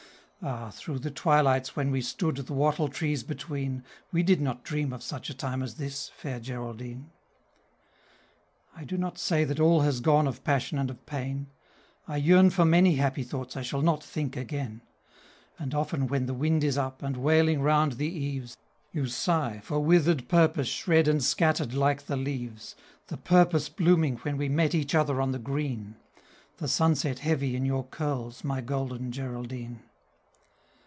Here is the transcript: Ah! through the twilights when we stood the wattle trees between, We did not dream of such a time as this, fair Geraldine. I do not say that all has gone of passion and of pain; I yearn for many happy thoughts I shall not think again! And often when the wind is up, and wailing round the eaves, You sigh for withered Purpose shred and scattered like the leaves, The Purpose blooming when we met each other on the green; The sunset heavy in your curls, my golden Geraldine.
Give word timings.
Ah! 0.43 0.71
through 0.71 0.97
the 0.97 1.11
twilights 1.11 1.75
when 1.75 1.91
we 1.91 2.01
stood 2.01 2.35
the 2.37 2.53
wattle 2.53 2.87
trees 2.87 3.21
between, 3.21 3.83
We 4.11 4.23
did 4.23 4.41
not 4.41 4.63
dream 4.63 4.91
of 4.91 5.03
such 5.03 5.29
a 5.29 5.35
time 5.35 5.61
as 5.61 5.75
this, 5.75 6.09
fair 6.17 6.39
Geraldine. 6.39 7.11
I 8.75 8.83
do 8.83 8.97
not 8.97 9.19
say 9.19 9.43
that 9.43 9.59
all 9.59 9.81
has 9.81 9.99
gone 9.99 10.25
of 10.25 10.43
passion 10.43 10.79
and 10.79 10.89
of 10.89 11.05
pain; 11.05 11.51
I 12.07 12.17
yearn 12.17 12.49
for 12.49 12.65
many 12.65 12.95
happy 12.95 13.21
thoughts 13.21 13.55
I 13.55 13.61
shall 13.61 13.83
not 13.83 14.03
think 14.03 14.35
again! 14.35 14.81
And 15.59 15.75
often 15.75 16.07
when 16.07 16.25
the 16.25 16.33
wind 16.33 16.63
is 16.63 16.75
up, 16.75 17.03
and 17.03 17.17
wailing 17.17 17.61
round 17.61 17.91
the 17.99 18.09
eaves, 18.09 18.57
You 18.91 19.05
sigh 19.05 19.59
for 19.63 19.79
withered 19.79 20.27
Purpose 20.27 20.67
shred 20.69 21.07
and 21.07 21.23
scattered 21.23 21.75
like 21.75 22.07
the 22.07 22.17
leaves, 22.17 22.75
The 23.09 23.17
Purpose 23.17 23.69
blooming 23.69 24.15
when 24.17 24.37
we 24.37 24.49
met 24.49 24.73
each 24.73 24.95
other 24.95 25.21
on 25.21 25.33
the 25.33 25.37
green; 25.37 25.97
The 26.57 26.67
sunset 26.67 27.19
heavy 27.19 27.55
in 27.55 27.63
your 27.63 27.83
curls, 27.85 28.43
my 28.43 28.61
golden 28.61 29.11
Geraldine. 29.11 29.83